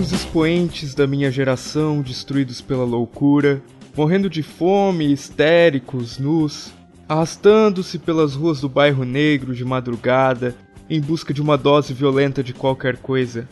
[0.00, 3.62] Os expoentes da minha geração destruídos pela loucura,
[3.94, 6.72] morrendo de fome, histéricos, nus,
[7.06, 10.56] arrastando-se pelas ruas do bairro negro de madrugada
[10.88, 13.46] em busca de uma dose violenta de qualquer coisa.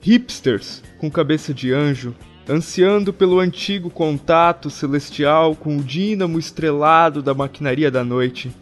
[0.00, 2.14] Hipsters com cabeça de anjo,
[2.48, 8.52] ansiando pelo antigo contato celestial com o dínamo estrelado da maquinaria da noite.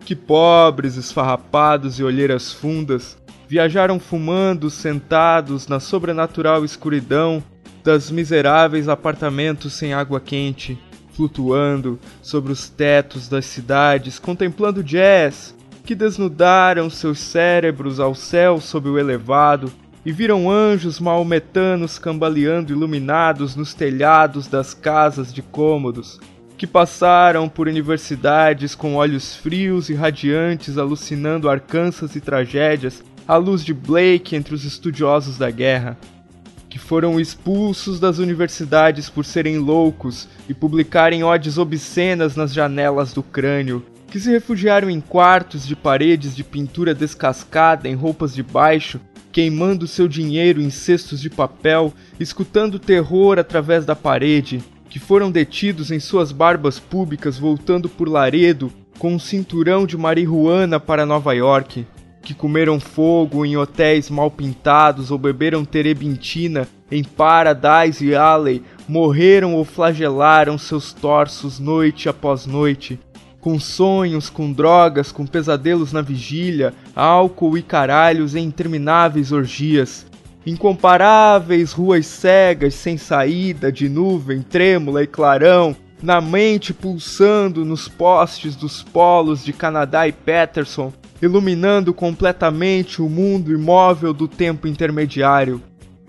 [0.00, 3.18] Que pobres, esfarrapados e olheiras fundas
[3.48, 7.42] viajaram fumando sentados na sobrenatural escuridão
[7.84, 10.78] das miseráveis apartamentos sem água quente,
[11.12, 18.88] flutuando sobre os tetos das cidades, contemplando jazz, que desnudaram seus cérebros ao céu sob
[18.88, 19.72] o elevado
[20.04, 26.18] e viram anjos maometanos cambaleando iluminados nos telhados das casas de cômodos,
[26.58, 33.64] que passaram por universidades com olhos frios e radiantes alucinando arcanças e tragédias à luz
[33.64, 35.98] de Blake entre os estudiosos da guerra,
[36.68, 43.22] que foram expulsos das universidades por serem loucos e publicarem odes obscenas nas janelas do
[43.22, 49.00] crânio, que se refugiaram em quartos de paredes de pintura descascada em roupas de baixo,
[49.32, 55.90] queimando seu dinheiro em cestos de papel, escutando terror através da parede, que foram detidos
[55.90, 61.86] em suas barbas públicas voltando por Laredo com um cinturão de marihuana para Nova York,
[62.26, 69.64] que comeram fogo em hotéis mal pintados ou beberam terebintina em Paradise Alley, morreram ou
[69.64, 72.98] flagelaram seus torsos noite após noite,
[73.40, 80.04] com sonhos, com drogas, com pesadelos na vigília, álcool e caralhos em intermináveis orgias.
[80.44, 88.56] Incomparáveis ruas cegas, sem saída, de nuvem, trêmula e clarão, na mente pulsando nos postes
[88.56, 95.62] dos polos de Canadá e Peterson, iluminando completamente o mundo imóvel do tempo intermediário.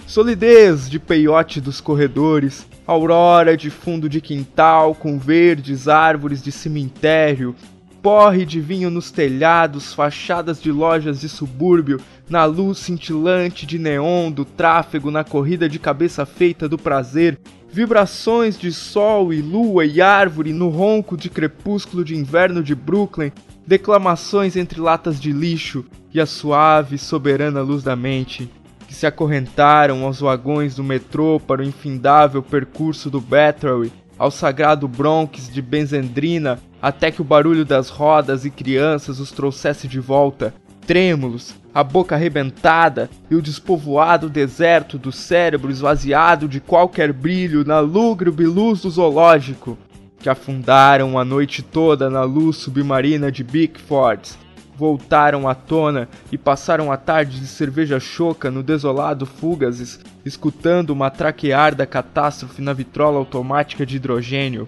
[0.05, 7.53] Solidez de peiote dos corredores, aurora de fundo de quintal com verdes árvores de cemitério,
[8.01, 14.31] porre de vinho nos telhados, fachadas de lojas de subúrbio, na luz cintilante de neon
[14.31, 17.37] do tráfego na corrida de cabeça feita do prazer,
[17.69, 23.31] vibrações de sol e lua e árvore no ronco de crepúsculo de inverno de Brooklyn,
[23.67, 25.83] declamações entre latas de lixo
[26.13, 28.49] e a suave, soberana luz da mente,
[28.87, 34.87] que se acorrentaram aos vagões do metrô para o infindável percurso do Battery, ao sagrado
[34.87, 40.53] Bronx de benzendrina, até que o barulho das rodas e crianças os trouxesse de volta,
[40.87, 47.81] trêmulos, a boca arrebentada e o despovoado deserto do cérebro esvaziado de qualquer brilho na
[47.81, 49.77] lúgubre luz do zoológico
[50.19, 54.31] que afundaram a noite toda na luz submarina de Bickford,
[54.77, 61.09] voltaram à tona e passaram a tarde de cerveja choca no desolado Fugases, escutando uma
[61.09, 64.67] traquear da catástrofe na vitrola automática de hidrogênio.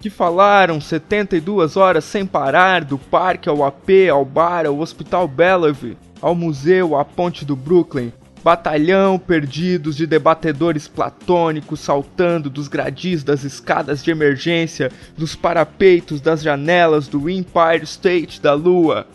[0.00, 5.96] Que falaram 72 horas sem parar do parque ao AP, ao bar, ao Hospital Bellevue,
[6.20, 8.12] ao museu, à ponte do Brooklyn,
[8.44, 16.42] batalhão perdidos de debatedores platônicos saltando dos gradis das escadas de emergência, dos parapeitos das
[16.42, 19.06] janelas do Empire State da Lua.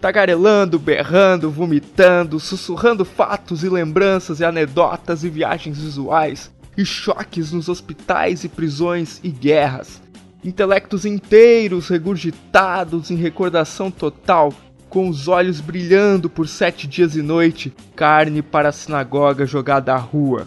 [0.00, 7.68] Tagarelando, berrando, vomitando, sussurrando fatos e lembranças e anedotas e viagens visuais, e choques nos
[7.68, 10.02] hospitais e prisões e guerras.
[10.42, 14.52] Intelectos inteiros regurgitados em recordação total
[14.92, 19.96] com os olhos brilhando por sete dias e noite, carne para a sinagoga jogada à
[19.96, 20.46] rua.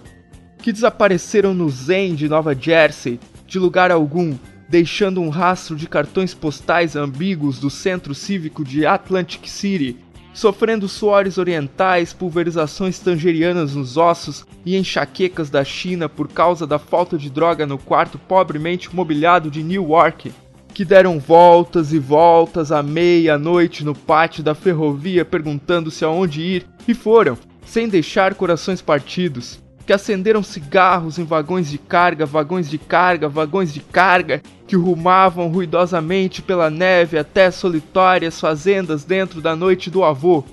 [0.59, 4.35] Que desapareceram no Zen de Nova Jersey, de lugar algum,
[4.69, 9.97] deixando um rastro de cartões postais ambíguos do centro cívico de Atlantic City,
[10.31, 17.17] sofrendo suores orientais, pulverizações tangerianas nos ossos e enxaquecas da China por causa da falta
[17.17, 20.31] de droga no quarto pobremente mobiliado de Newark
[20.75, 26.93] que deram voltas e voltas à meia-noite no pátio da ferrovia perguntando-se aonde ir e
[26.93, 33.29] foram, sem deixar corações partidos, que acenderam cigarros em vagões de carga, vagões de carga,
[33.29, 40.03] vagões de carga, que rumavam ruidosamente pela neve até solitárias fazendas dentro da noite do
[40.03, 40.43] avô,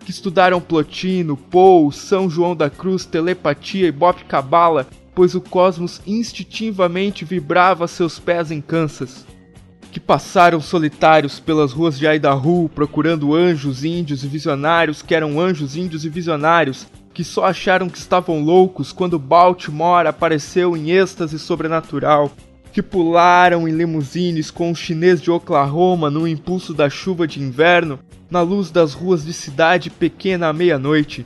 [0.00, 6.00] que estudaram Plotino, Poe, São João da Cruz, telepatia e Bob Cabala, pois o cosmos
[6.06, 9.26] instintivamente vibrava a seus pés em Kansas
[9.96, 15.74] que passaram solitários pelas ruas de Idaho procurando anjos índios e visionários que eram anjos
[15.74, 22.30] índios e visionários, que só acharam que estavam loucos quando Baltimore apareceu em êxtase sobrenatural,
[22.74, 27.98] que pularam em limusines com o chinês de Oklahoma no impulso da chuva de inverno,
[28.30, 31.24] na luz das ruas de cidade pequena à meia-noite,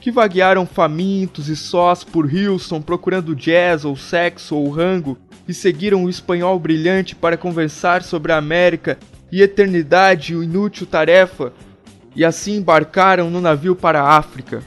[0.00, 6.04] que vaguearam famintos e sós por Houston procurando jazz ou sexo ou rango e seguiram
[6.04, 8.98] o espanhol brilhante para conversar sobre a América
[9.30, 11.52] e eternidade e inútil tarefa,
[12.14, 14.62] e assim embarcaram no navio para a África.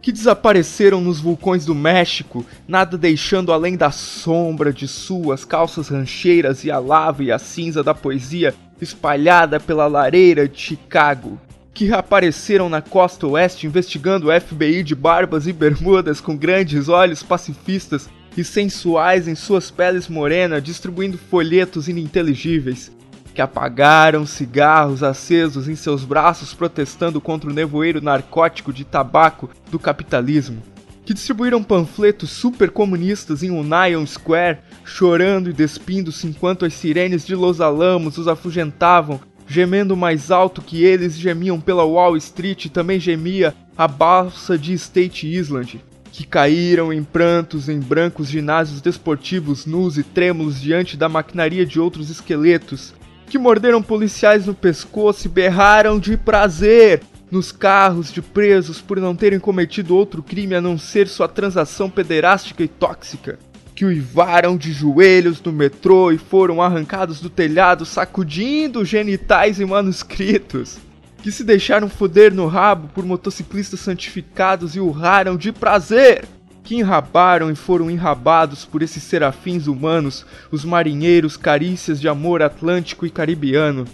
[0.00, 6.64] Que desapareceram nos vulcões do México, nada deixando além da sombra de suas calças rancheiras
[6.64, 11.38] e a lava e a cinza da poesia espalhada pela lareira de Chicago
[11.78, 17.22] que reapareceram na costa oeste investigando o FBI de barbas e bermudas com grandes olhos
[17.22, 18.10] pacifistas
[18.40, 22.92] e sensuais em suas peles morenas, distribuindo folhetos ininteligíveis,
[23.34, 29.78] que apagaram cigarros acesos em seus braços protestando contra o nevoeiro narcótico de tabaco do
[29.78, 30.62] capitalismo,
[31.04, 37.34] que distribuíram panfletos super comunistas em Union Square, chorando e despindo-se enquanto as sirenes de
[37.34, 43.54] Los Alamos os afugentavam gemendo mais alto que eles gemiam pela Wall Street, também gemia
[43.76, 45.82] a balsa de State Island,
[46.12, 51.78] que caíram em prantos em brancos ginásios desportivos nus e trêmulos diante da maquinaria de
[51.78, 52.94] outros esqueletos,
[53.26, 59.14] que morderam policiais no pescoço e berraram de prazer nos carros de presos por não
[59.14, 63.38] terem cometido outro crime a não ser sua transação pederástica e tóxica
[63.78, 70.78] que uivaram de joelhos no metrô e foram arrancados do telhado sacudindo genitais e manuscritos,
[71.22, 76.24] que se deixaram foder no rabo por motociclistas santificados e urraram de prazer,
[76.62, 83.06] que enrabaram e foram enrabados por esses serafins humanos, os marinheiros carícias de amor atlântico
[83.06, 83.84] e caribiano,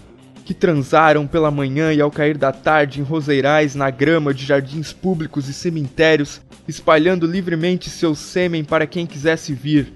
[0.43, 4.93] que transaram pela manhã e ao cair da tarde em roseirais na grama de jardins
[4.93, 9.91] públicos e cemitérios, espalhando livremente seu sêmen para quem quisesse vir.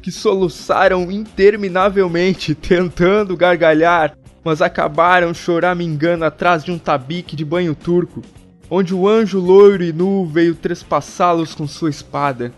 [0.00, 8.22] Que soluçaram interminavelmente, tentando gargalhar, mas acabaram choramingando atrás de um tabique de banho turco,
[8.70, 12.52] onde o anjo loiro e nu veio trespassá-los com sua espada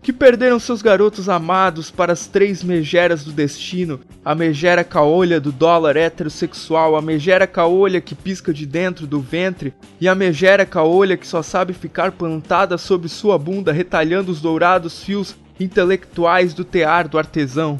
[0.00, 5.50] que perderam seus garotos amados para as três megeras do destino, a megera caolha do
[5.50, 11.16] dólar heterossexual, a megera caolha que pisca de dentro do ventre e a megera caolha
[11.16, 17.08] que só sabe ficar plantada sob sua bunda retalhando os dourados fios intelectuais do tear
[17.08, 17.78] do artesão.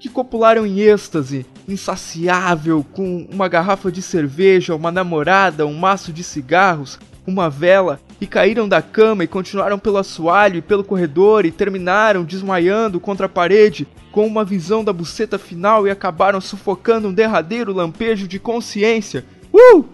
[0.00, 6.22] Que copularam em êxtase, insaciável, com uma garrafa de cerveja, uma namorada, um maço de
[6.22, 11.50] cigarros, uma vela e caíram da cama e continuaram pelo assoalho e pelo corredor e
[11.50, 17.12] terminaram desmaiando contra a parede com uma visão da buceta final e acabaram sufocando um
[17.12, 19.24] derradeiro lampejo de consciência.
[19.52, 19.84] Uh!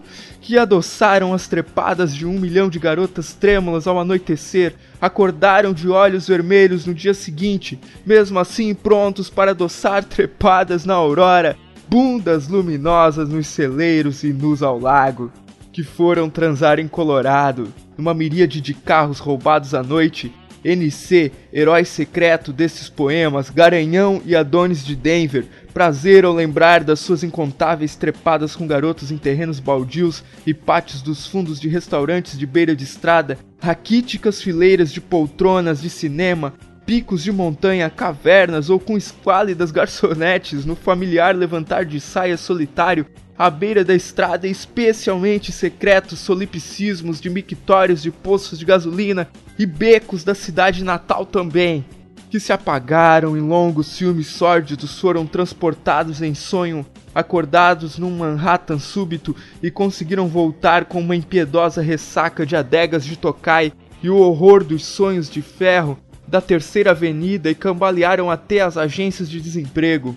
[0.41, 6.27] Que adoçaram as trepadas de um milhão de garotas trêmulas ao anoitecer, acordaram de olhos
[6.27, 11.55] vermelhos no dia seguinte, mesmo assim prontos para adoçar trepadas na aurora,
[11.87, 15.31] bundas luminosas nos celeiros e nus ao lago
[15.71, 20.33] que foram transar em Colorado, numa miríade de carros roubados à noite,
[20.63, 27.23] NC, herói secreto desses poemas, Garanhão e Adonis de Denver, prazer ao lembrar das suas
[27.23, 32.75] incontáveis trepadas com garotos em terrenos baldios e pátios dos fundos de restaurantes de beira
[32.75, 36.53] de estrada, raquíticas fileiras de poltronas de cinema,
[36.85, 43.05] picos de montanha, cavernas ou com esquálidas garçonetes no familiar levantar de saia solitário
[43.37, 50.23] à beira da estrada, especialmente secretos solipsismos de mictórios de poços de gasolina e becos
[50.23, 51.85] da cidade natal também,
[52.31, 59.35] que se apagaram em longos filmes sórdidos, foram transportados em sonho, acordados num Manhattan súbito
[59.61, 64.85] e conseguiram voltar com uma impiedosa ressaca de adegas de Tokai e o horror dos
[64.85, 70.15] sonhos de ferro da Terceira Avenida e cambalearam até as agências de desemprego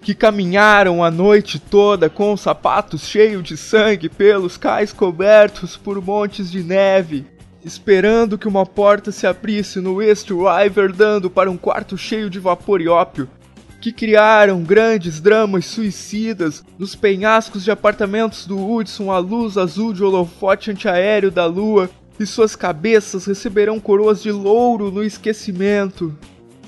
[0.00, 6.02] que caminharam a noite toda com os sapatos cheios de sangue pelos cais cobertos por
[6.02, 7.26] montes de neve,
[7.64, 12.38] esperando que uma porta se abrisse no East River dando para um quarto cheio de
[12.38, 13.28] vapor e ópio,
[13.80, 20.04] que criaram grandes dramas suicidas nos penhascos de apartamentos do Hudson à luz azul de
[20.04, 21.88] holofote antiaéreo da lua,
[22.18, 26.14] e suas cabeças receberão coroas de louro no esquecimento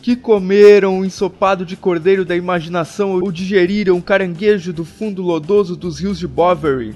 [0.00, 5.76] que comeram um ensopado de cordeiro da imaginação ou digeriram o caranguejo do fundo lodoso
[5.76, 6.94] dos rios de Bovary,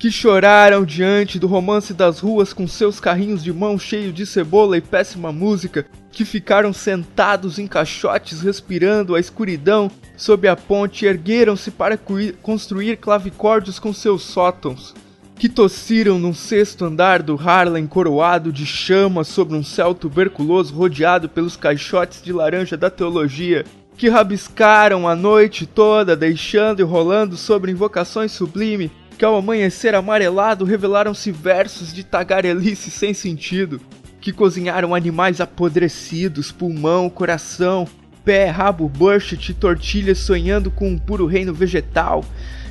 [0.00, 4.78] que choraram diante do romance das ruas com seus carrinhos de mão cheios de cebola
[4.78, 11.08] e péssima música, que ficaram sentados em caixotes respirando a escuridão sob a ponte e
[11.08, 11.98] ergueram-se para
[12.40, 14.94] construir clavicórdios com seus sótãos
[15.38, 21.30] que tossiram num sexto andar do Harlem coroado de chamas sobre um céu tuberculoso rodeado
[21.30, 23.64] pelos caixotes de laranja da teologia,
[23.96, 30.64] que rabiscaram a noite toda, deixando e rolando sobre invocações sublime, que ao amanhecer amarelado
[30.64, 33.78] revelaram-se versos de tagarelice sem sentido,
[34.18, 37.86] que cozinharam animais apodrecidos, pulmão, coração,
[38.24, 42.24] pé, rabo, burshet e tortilhas sonhando com um puro reino vegetal,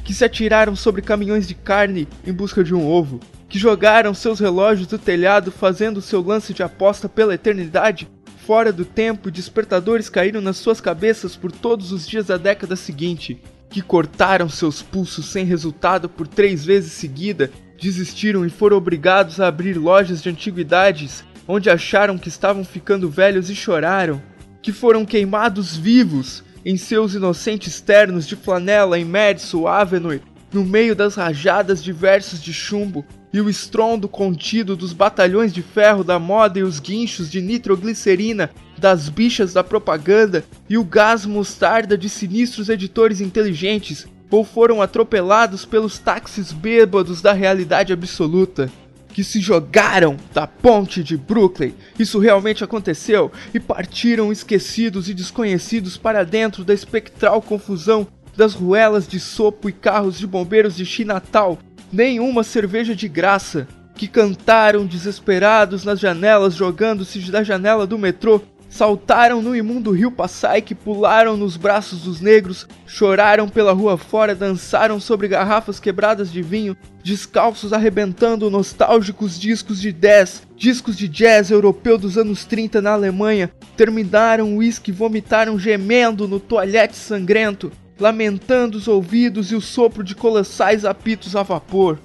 [0.04, 4.40] que se atiraram sobre caminhões de carne em busca de um ovo, que jogaram seus
[4.40, 8.10] relógios do telhado fazendo seu lance de aposta pela eternidade
[8.50, 13.40] fora do tempo despertadores caíram nas suas cabeças por todos os dias da década seguinte,
[13.70, 19.48] que cortaram seus pulsos sem resultado por três vezes seguida, desistiram e foram obrigados a
[19.48, 24.22] abrir lojas de antiguidades onde acharam que estavam ficando velhos e choraram,
[24.62, 30.22] que foram queimados vivos em seus inocentes ternos de flanela em Madison Avenue,
[30.52, 35.62] no meio das rajadas de versos de chumbo, e o estrondo contido dos batalhões de
[35.62, 38.50] ferro da moda e os guinchos de nitroglicerina
[38.80, 45.66] das bichas da propaganda e o gás mostarda de sinistros editores inteligentes ou foram atropelados
[45.66, 48.72] pelos táxis bêbados da realidade absoluta
[49.14, 51.74] que se jogaram da ponte de Brooklyn.
[51.98, 58.08] Isso realmente aconteceu e partiram esquecidos e desconhecidos para dentro da espectral confusão
[58.38, 61.60] das ruelas de sopo e carros de bombeiros de Chinatal
[61.92, 69.42] nenhuma cerveja de graça, que cantaram desesperados nas janelas, jogando-se da janela do metrô, saltaram
[69.42, 75.00] no imundo rio Passai, que pularam nos braços dos negros, choraram pela rua fora, dançaram
[75.00, 81.98] sobre garrafas quebradas de vinho, descalços arrebentando nostálgicos discos de 10, discos de jazz europeu
[81.98, 88.88] dos anos 30 na Alemanha, terminaram o uísque, vomitaram gemendo no toalhete sangrento, lamentando os
[88.88, 92.00] ouvidos e o sopro de colossais apitos a vapor,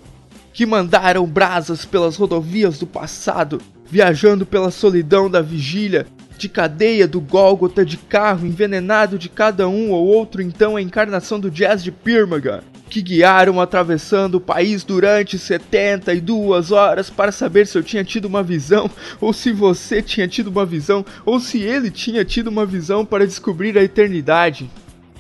[0.53, 6.07] que mandaram brasas pelas rodovias do passado, viajando pela solidão da vigília,
[6.37, 11.39] de cadeia do Gólgota de carro envenenado de cada um ou outro então a encarnação
[11.39, 17.77] do jazz de Pirmaga, que guiaram atravessando o país durante 72 horas para saber se
[17.77, 21.91] eu tinha tido uma visão, ou se você tinha tido uma visão, ou se ele
[21.91, 24.71] tinha tido uma visão para descobrir a eternidade.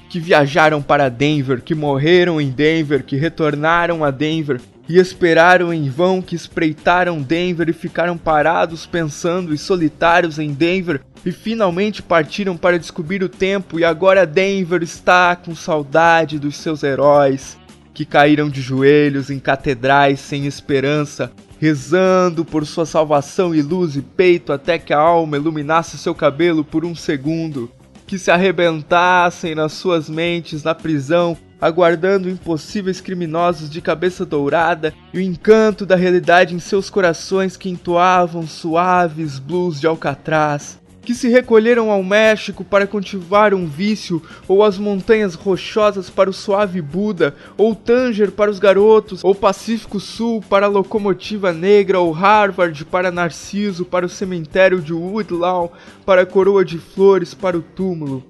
[0.08, 5.88] Que viajaram para Denver, que morreram em Denver, que retornaram a Denver e esperaram em
[5.88, 12.56] vão, que espreitaram Denver e ficaram parados pensando e solitários em Denver e finalmente partiram
[12.56, 17.56] para descobrir o tempo e agora Denver está com saudade dos seus heróis
[17.94, 24.02] que caíram de joelhos em catedrais sem esperança, rezando por sua salvação e luz e
[24.02, 27.70] peito até que a alma iluminasse seu cabelo por um segundo
[28.06, 35.18] que se arrebentassem nas suas mentes na prisão, aguardando impossíveis criminosos de cabeça dourada e
[35.18, 41.28] o encanto da realidade em seus corações que entoavam suaves blues de Alcatraz que se
[41.28, 47.34] recolheram ao México para cultivar um vício, ou as montanhas rochosas para o suave Buda,
[47.56, 53.12] ou Tanger para os garotos, ou Pacífico Sul para a locomotiva negra, ou Harvard para
[53.12, 55.68] Narciso, para o cemitério de Woodlawn,
[56.06, 58.24] para a coroa de flores, para o túmulo.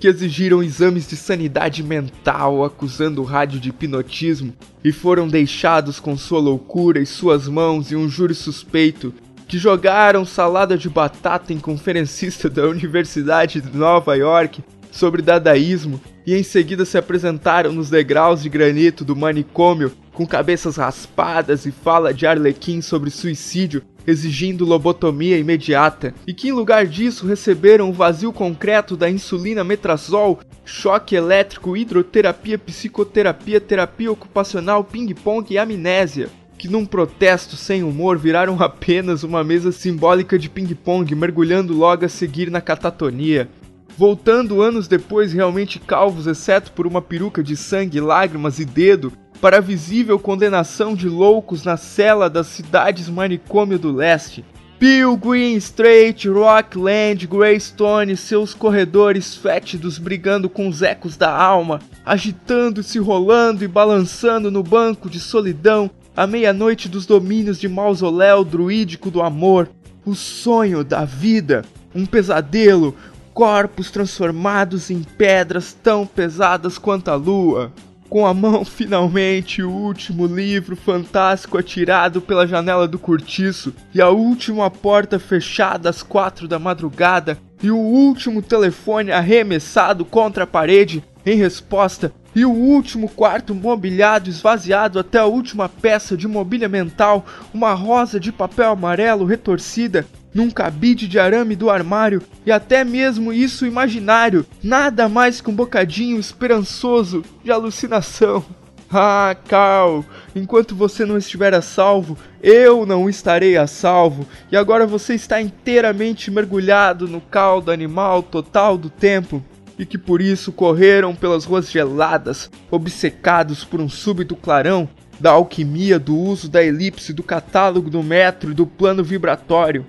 [0.00, 6.16] Que exigiram exames de sanidade mental, acusando o rádio de hipnotismo, e foram deixados com
[6.16, 9.12] sua loucura e suas mãos e um júri suspeito,
[9.46, 16.34] que jogaram salada de batata em conferencista da Universidade de Nova York sobre dadaísmo e
[16.34, 22.12] em seguida se apresentaram nos degraus de granito do manicômio com cabeças raspadas e fala
[22.12, 28.32] de Arlequim sobre suicídio, exigindo lobotomia imediata, e que em lugar disso receberam o vazio
[28.32, 36.28] concreto da insulina metrazol, choque elétrico, hidroterapia, psicoterapia, terapia ocupacional, ping-pong e amnésia
[36.60, 42.08] que num protesto sem humor viraram apenas uma mesa simbólica de ping-pong, mergulhando logo a
[42.08, 43.48] seguir na catatonia.
[43.96, 49.56] Voltando anos depois realmente calvos, exceto por uma peruca de sangue, lágrimas e dedo, para
[49.56, 54.44] a visível condenação de loucos na cela das cidades manicômio do leste.
[54.78, 63.62] Pilgrim, Strait, Rockland, Greystone, seus corredores fétidos brigando com os ecos da alma, agitando-se, rolando
[63.62, 69.68] e balançando no banco de solidão, a meia-noite dos domínios de mausoléu druídico do amor,
[70.04, 71.62] o sonho da vida,
[71.94, 72.96] um pesadelo,
[73.34, 77.70] corpos transformados em pedras tão pesadas quanto a lua.
[78.10, 84.08] Com a mão finalmente o último livro fantástico atirado pela janela do cortiço e a
[84.08, 91.04] última porta fechada às quatro da madrugada e o último telefone arremessado contra a parede
[91.24, 97.24] em resposta e o último quarto mobiliado esvaziado até a última peça de mobília mental,
[97.54, 103.32] uma rosa de papel amarelo retorcida num cabide de arame do armário e até mesmo
[103.32, 108.44] isso imaginário, nada mais que um bocadinho esperançoso de alucinação.
[108.92, 114.84] Ah, Carl, enquanto você não estiver a salvo, eu não estarei a salvo, e agora
[114.84, 119.44] você está inteiramente mergulhado no caldo animal total do tempo,
[119.78, 124.88] e que por isso correram pelas ruas geladas, obcecados por um súbito clarão
[125.20, 129.86] da alquimia do uso da elipse, do catálogo do metro e do plano vibratório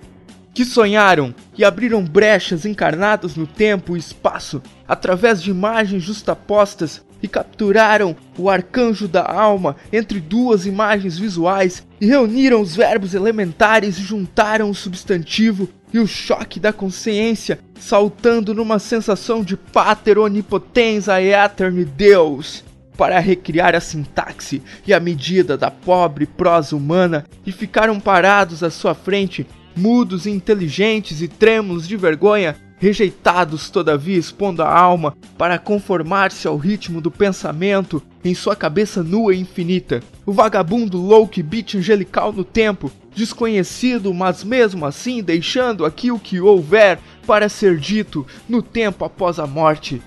[0.53, 7.27] que sonharam e abriram brechas encarnadas no tempo e espaço através de imagens justapostas e
[7.27, 14.01] capturaram o arcanjo da alma entre duas imagens visuais e reuniram os verbos elementares e
[14.01, 21.85] juntaram o substantivo e o choque da consciência, saltando numa sensação de pater onipotens eterno
[21.85, 22.63] Deus,
[22.97, 28.69] para recriar a sintaxe e a medida da pobre prosa humana e ficaram parados à
[28.69, 36.47] sua frente mudos, inteligentes e trêmulos de vergonha, rejeitados todavia expondo a alma para conformar-se
[36.47, 40.01] ao ritmo do pensamento em sua cabeça nua e infinita.
[40.25, 46.17] O vagabundo louco e beat angelical no tempo, desconhecido, mas mesmo assim deixando aqui o
[46.17, 46.97] que houver
[47.27, 50.01] para ser dito no tempo após a morte.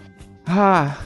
[0.44, 0.96] Ah!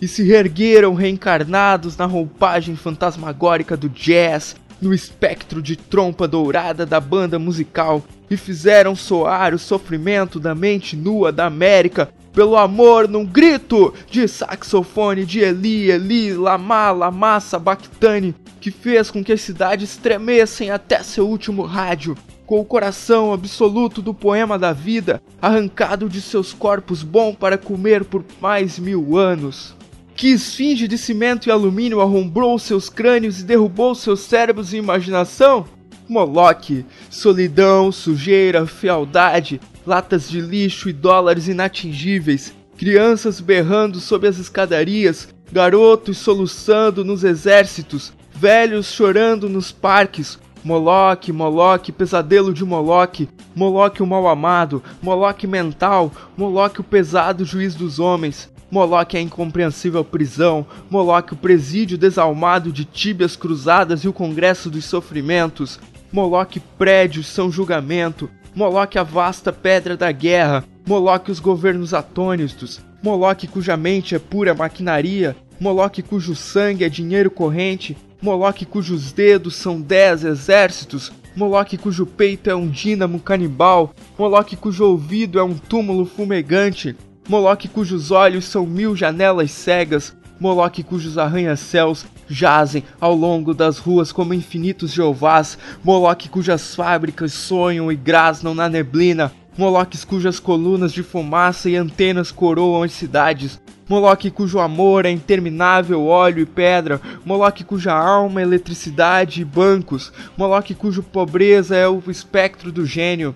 [0.00, 7.00] E se reergueram reencarnados na roupagem fantasmagórica do jazz, no espectro de trompa dourada da
[7.00, 13.24] banda musical e fizeram soar o sofrimento da mente nua da América pelo amor num
[13.24, 19.96] grito de saxofone de Eli, Eli, Lama, Lama, Sabactani, que fez com que as cidades
[19.96, 26.20] tremessem até seu último rádio, com o coração absoluto do poema da vida arrancado de
[26.20, 29.76] seus corpos bom para comer por mais mil anos.
[30.14, 35.64] Que esfinge de cimento e alumínio arrombrou seus crânios e derrubou seus cérebros e imaginação?
[36.08, 45.28] Moloque, solidão, sujeira, fealdade, latas de lixo e dólares inatingíveis, crianças berrando sob as escadarias,
[45.50, 54.06] garotos soluçando nos exércitos, velhos chorando nos parques, Moloque, Moloque, pesadelo de Moloque, Moloque o
[54.06, 60.66] mal amado, Moloque mental, Moloque o pesado juiz dos homens, Moloch é a incompreensível prisão,
[60.88, 65.78] Moloch o presídio desalmado de tíbias cruzadas e o congresso dos sofrimentos,
[66.10, 73.46] Moloch prédios são julgamento, Moloch a vasta pedra da guerra, Moloch os governos atônitos, Moloch
[73.46, 79.82] cuja mente é pura maquinaria, Moloch cujo sangue é dinheiro corrente, Moloch cujos dedos são
[79.82, 86.06] dez exércitos, Moloch cujo peito é um dínamo canibal, Moloch cujo ouvido é um túmulo
[86.06, 86.96] fumegante,
[87.28, 94.10] Moloque cujos olhos são mil janelas cegas, Moloque cujos arranha-céus jazem ao longo das ruas
[94.10, 101.04] como infinitos Jeovás, Moloque cujas fábricas sonham e grasnam na neblina, Moloques cujas colunas de
[101.04, 107.62] fumaça e antenas coroam as cidades, Moloque cujo amor é interminável óleo e pedra, Moloque
[107.62, 113.32] cuja alma é eletricidade e bancos, Moloque cujo pobreza é o espectro do gênio,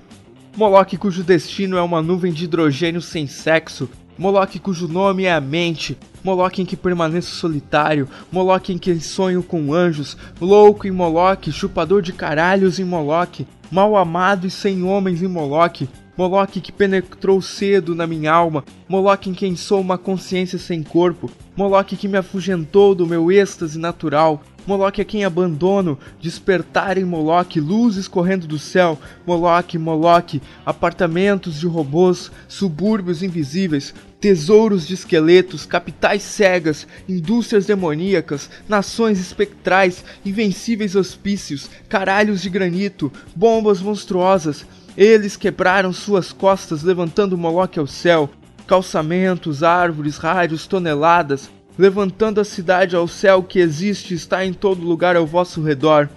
[0.56, 5.38] Moloch cujo destino é uma nuvem de hidrogênio sem sexo, Moloch cujo nome é a
[5.38, 11.52] mente, Moloch em que permaneço solitário, Moloch em que sonho com anjos, louco em Moloch,
[11.52, 17.42] chupador de caralhos em Moloch, mal amado e sem homens em Moloch, Moloch que penetrou
[17.42, 22.16] cedo na minha alma, Moloch em quem sou uma consciência sem corpo, Moloch que me
[22.16, 28.58] afugentou do meu êxtase natural, Moloch é quem abandono, despertar em Moloch, luzes correndo do
[28.58, 38.50] céu, Moloch, Moloch, apartamentos de robôs, subúrbios invisíveis, tesouros de esqueletos, capitais cegas, indústrias demoníacas,
[38.68, 47.78] nações espectrais, invencíveis hospícios, caralhos de granito, bombas monstruosas, eles quebraram suas costas, levantando Moloch
[47.78, 48.30] ao céu.
[48.66, 55.16] Calçamentos, árvores, rádios, toneladas, levantando a cidade ao céu que existe está em todo lugar
[55.16, 56.08] ao vosso redor.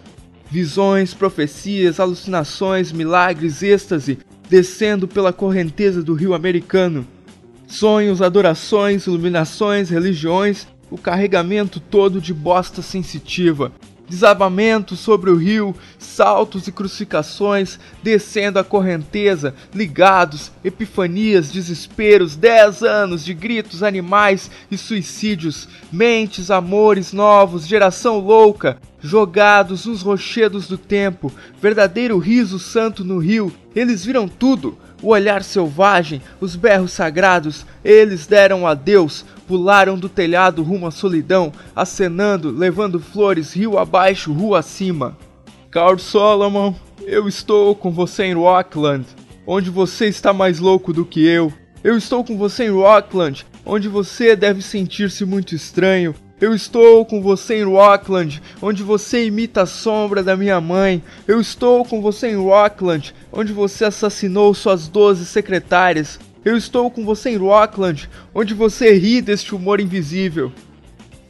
[0.49, 4.19] Visões, profecias, alucinações, milagres, êxtase,
[4.49, 7.05] descendo pela correnteza do rio americano.
[7.67, 13.71] Sonhos, adorações, iluminações, religiões, o carregamento todo de bosta sensitiva
[14.09, 23.23] desabamento sobre o rio, saltos e crucificações, descendo a correnteza, ligados, epifanias, desesperos, dez anos
[23.23, 31.31] de gritos animais e suicídios, mentes, amores novos, geração louca, jogados nos rochedos do tempo,
[31.61, 38.27] verdadeiro riso santo no rio, eles viram tudo o olhar selvagem, os berros sagrados, eles
[38.27, 44.59] deram a Deus, pularam do telhado rumo à solidão, acenando, levando flores rio abaixo, rua
[44.59, 45.17] acima.
[45.71, 49.05] Carl Solomon, eu estou com você em Rockland,
[49.45, 51.51] onde você está mais louco do que eu.
[51.83, 57.21] Eu estou com você em Rockland, onde você deve sentir-se muito estranho, Eu estou com
[57.21, 61.03] você em Rockland, onde você imita a sombra da minha mãe.
[61.27, 66.17] Eu estou com você em Rockland, onde você assassinou suas doze secretárias.
[66.45, 70.49] Eu estou com você em Rockland, onde você ri deste humor invisível.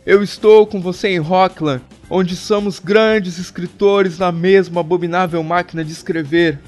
[0.05, 5.91] Eu estou com você em Rockland, onde somos grandes escritores na mesma abominável máquina de
[5.91, 6.59] escrever.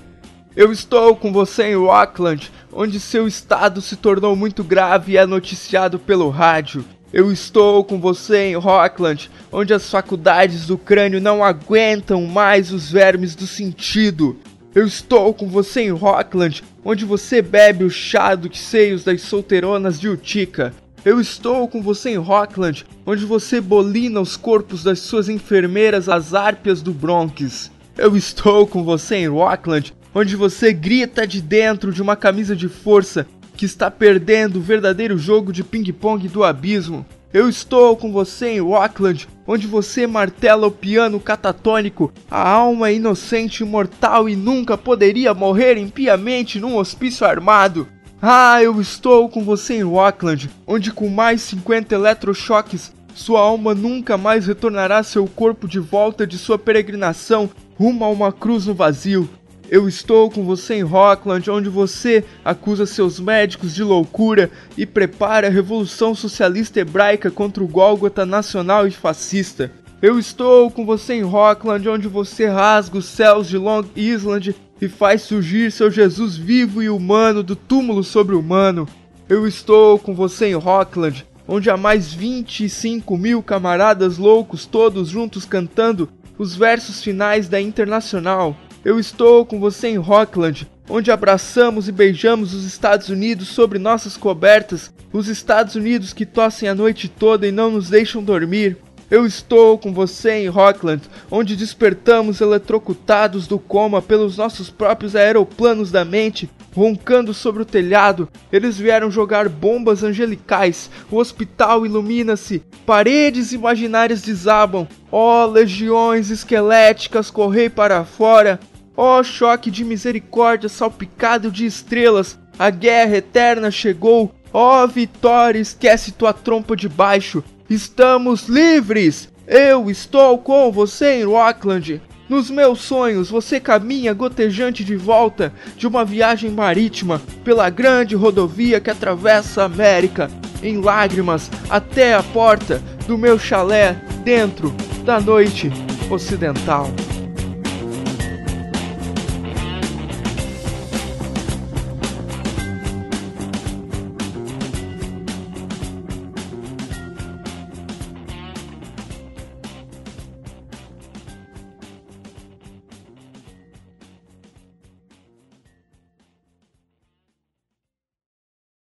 [0.56, 5.27] Eu estou com você em Rockland, onde seu estado se tornou muito grave e é
[5.27, 6.84] noticiado pelo rádio.
[7.13, 12.89] Eu estou com você em Rockland, onde as faculdades do crânio não aguentam mais os
[12.89, 14.38] vermes do sentido.
[14.74, 20.00] Eu estou com você em Rockland, onde você bebe o chá dos seios das solteironas
[20.00, 20.74] de Utica.
[21.04, 26.34] Eu estou com você em Rockland, onde você bolina os corpos das suas enfermeiras as
[26.34, 27.69] árpias do Bronx.
[27.97, 32.69] Eu estou com você em Rockland, onde você grita de dentro de uma camisa de
[32.69, 33.28] força
[33.62, 37.06] que está perdendo o verdadeiro jogo de ping-pong do abismo.
[37.32, 43.62] Eu estou com você em Rockland, onde você martela o piano catatônico, a alma inocente,
[43.62, 47.88] imortal e nunca poderia morrer impiamente num hospício armado.
[48.19, 54.17] Ah, eu estou com você em Rockland, onde com mais 50 eletrochoques, sua alma nunca
[54.17, 57.47] mais retornará seu corpo de volta de sua peregrinação
[57.78, 59.30] rumo a uma cruz no vazio.
[59.71, 65.47] Eu estou com você em Rockland, onde você acusa seus médicos de loucura e prepara
[65.47, 69.71] a revolução socialista hebraica contra o Gólgota nacional e fascista.
[70.01, 74.89] Eu estou com você em Rockland, onde você rasga os céus de Long Island e
[74.89, 78.86] faz surgir seu Jesus vivo e humano do túmulo sobre humano.
[79.29, 85.45] Eu estou com você em Rockland, onde há mais 25 mil camaradas loucos todos juntos
[85.45, 88.53] cantando os versos finais da Internacional.
[88.84, 94.17] Eu estou com você em Rockland, onde abraçamos e beijamos os Estados Unidos sobre nossas
[94.17, 98.78] cobertas, os Estados Unidos que tossem a noite toda e não nos deixam dormir.
[99.12, 105.91] Eu estou com você em Rockland, onde despertamos eletrocutados do coma pelos nossos próprios aeroplanos
[105.91, 108.30] da mente, roncando sobre o telhado.
[108.52, 114.88] Eles vieram jogar bombas angelicais, o hospital ilumina-se, paredes imaginárias desabam.
[115.12, 118.60] Oh, legiões esqueléticas, correi para fora.
[118.95, 124.34] Ó oh, choque de misericórdia salpicado de estrelas, a guerra eterna chegou.
[124.54, 127.43] Ó oh, vitória, esquece tua trompa de baixo.
[127.69, 129.30] Estamos livres!
[129.47, 132.01] Eu estou com você em Rockland.
[132.30, 138.80] Nos meus sonhos, você caminha gotejante de volta de uma viagem marítima pela grande rodovia
[138.80, 140.32] que atravessa a América,
[140.63, 144.73] em lágrimas, até a porta do meu chalé dentro
[145.04, 145.69] da noite
[146.10, 146.89] ocidental.